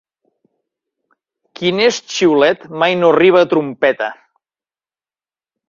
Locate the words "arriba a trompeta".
3.17-4.11